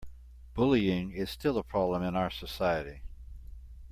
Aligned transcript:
Bullying 0.55 1.11
is 1.11 1.29
still 1.29 1.59
a 1.59 1.63
problem 1.63 2.01
in 2.01 2.15
our 2.15 2.31
society. 2.31 3.03